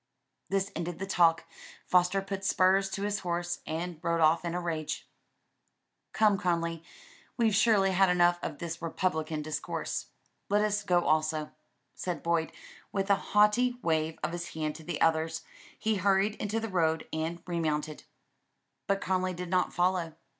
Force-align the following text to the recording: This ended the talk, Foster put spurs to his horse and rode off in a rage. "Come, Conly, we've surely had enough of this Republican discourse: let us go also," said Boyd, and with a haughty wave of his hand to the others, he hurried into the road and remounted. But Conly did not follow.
This 0.49 0.71
ended 0.75 0.97
the 0.97 1.05
talk, 1.05 1.45
Foster 1.85 2.23
put 2.23 2.43
spurs 2.43 2.89
to 2.89 3.03
his 3.03 3.19
horse 3.19 3.59
and 3.67 3.99
rode 4.01 4.19
off 4.19 4.43
in 4.43 4.55
a 4.55 4.59
rage. 4.59 5.07
"Come, 6.11 6.39
Conly, 6.39 6.83
we've 7.37 7.53
surely 7.53 7.91
had 7.91 8.09
enough 8.09 8.39
of 8.41 8.57
this 8.57 8.81
Republican 8.81 9.43
discourse: 9.43 10.07
let 10.49 10.63
us 10.63 10.81
go 10.81 11.01
also," 11.05 11.51
said 11.93 12.23
Boyd, 12.23 12.47
and 12.47 12.55
with 12.91 13.11
a 13.11 13.15
haughty 13.37 13.75
wave 13.83 14.17
of 14.23 14.31
his 14.31 14.55
hand 14.55 14.73
to 14.77 14.83
the 14.83 14.99
others, 15.01 15.43
he 15.77 15.97
hurried 15.97 16.33
into 16.37 16.59
the 16.59 16.67
road 16.67 17.07
and 17.13 17.43
remounted. 17.45 18.05
But 18.87 19.01
Conly 19.01 19.35
did 19.35 19.51
not 19.51 19.71
follow. 19.71 20.15